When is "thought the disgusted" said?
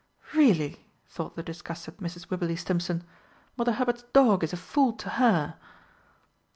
1.07-1.97